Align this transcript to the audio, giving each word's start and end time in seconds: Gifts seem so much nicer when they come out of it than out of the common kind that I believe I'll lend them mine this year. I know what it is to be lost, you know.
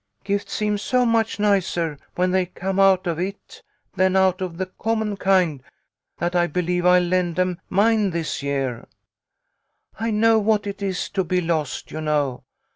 Gifts 0.23 0.53
seem 0.53 0.79
so 0.79 1.05
much 1.05 1.39
nicer 1.39 1.99
when 2.15 2.31
they 2.31 2.47
come 2.47 2.79
out 2.79 3.05
of 3.05 3.19
it 3.19 3.61
than 3.95 4.15
out 4.15 4.41
of 4.41 4.57
the 4.57 4.65
common 4.65 5.15
kind 5.15 5.61
that 6.17 6.35
I 6.35 6.47
believe 6.47 6.87
I'll 6.87 7.03
lend 7.03 7.35
them 7.35 7.61
mine 7.69 8.09
this 8.09 8.41
year. 8.41 8.87
I 9.99 10.09
know 10.09 10.39
what 10.39 10.65
it 10.65 10.81
is 10.81 11.07
to 11.09 11.23
be 11.23 11.39
lost, 11.39 11.91
you 11.91 12.01
know. 12.01 12.45